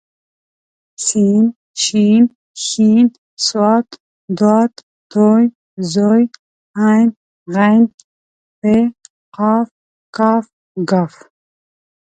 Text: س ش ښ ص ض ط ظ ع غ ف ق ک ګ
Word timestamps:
س 1.05 1.07
ش 1.81 1.85
ښ 2.63 2.65
ص 3.45 3.47
ض 4.39 4.41
ط 5.11 5.13
ظ 5.93 5.95
ع 6.85 6.97
غ 7.53 7.55
ف 8.61 8.63
ق 10.15 10.17
ک 10.89 10.89
ګ 10.89 10.91